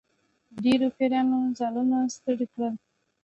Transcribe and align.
ډېرو 0.63 0.87
پیرانو 0.97 1.39
ځانونه 1.57 1.97
ستړي 2.15 2.45
کړل. 2.53 2.73